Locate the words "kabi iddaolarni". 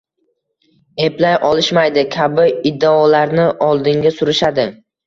2.17-3.49